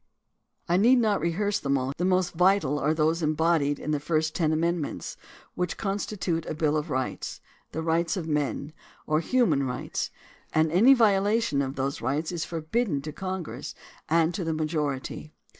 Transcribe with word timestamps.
I 0.67 0.77
need 0.77 0.97
not 0.97 1.21
rehearse 1.21 1.59
them 1.59 1.77
all; 1.77 1.93
the 1.95 2.05
most 2.05 2.33
vital 2.33 2.79
are 2.79 2.91
those 2.95 3.21
embodied 3.21 3.77
in 3.77 3.91
the 3.91 3.99
first 3.99 4.33
ten 4.33 4.51
amend 4.51 4.81
ments 4.81 5.15
which 5.53 5.77
constitute 5.77 6.43
a 6.47 6.55
bill 6.55 6.75
of 6.75 6.89
rights, 6.89 7.39
the 7.71 7.83
rights 7.83 8.17
of 8.17 8.27
men, 8.27 8.73
or 9.05 9.19
human 9.19 9.61
rights, 9.61 10.09
and 10.53 10.71
any 10.71 10.95
violation 10.95 11.61
of 11.61 11.75
those 11.75 12.01
rights 12.01 12.31
is 12.31 12.45
forbidden 12.45 13.03
to 13.03 13.11
Congress 13.13 13.75
and 14.09 14.33
to 14.33 14.43
the 14.43 14.53
majority. 14.53 15.35